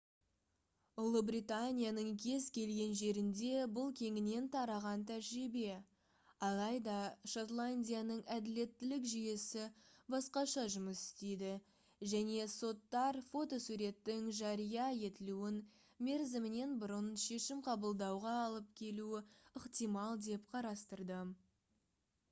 ұлыбританияның 1.01 2.07
кез 2.21 2.45
келген 2.53 2.93
жерінде 3.01 3.49
бұл 3.75 3.91
кеңінен 3.99 4.47
тараған 4.55 5.03
тәжірибе 5.11 5.75
алайда 6.47 6.95
шотландияның 7.33 8.23
әділеттілік 8.37 9.05
жүйесі 9.13 9.67
басқаша 10.15 10.65
жұмыс 10.77 11.03
істейді 11.09 11.53
және 12.15 12.49
соттар 12.55 13.21
фотосуреттің 13.29 14.33
жария 14.41 14.89
етілуін 15.11 15.63
мерзімінен 16.11 16.77
бұрын 16.85 17.13
шешім 17.27 17.65
қабылдауға 17.71 18.37
алып 18.49 18.75
келуі 18.83 19.23
ықтимал 19.63 20.21
деп 20.33 20.53
қарастырды 20.57 21.23